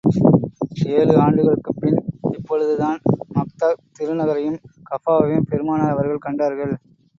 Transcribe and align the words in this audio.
ஏழு 0.91 1.17
ஆண்டுகளுக்குப் 1.17 1.77
பின், 1.79 1.99
இப்பொழுதுதான் 2.31 2.97
மக்காத் 3.35 3.83
திருநகரையும் 3.99 4.59
கஃபாவையும் 4.89 5.47
பெருமானார் 5.49 5.89
அவர்கள் 5.89 6.25
கண்டார்கள். 6.27 6.75